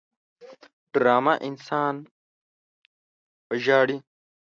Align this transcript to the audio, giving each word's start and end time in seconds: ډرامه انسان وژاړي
ډرامه 0.93 1.33
انسان 1.47 1.95
وژاړي 3.49 3.97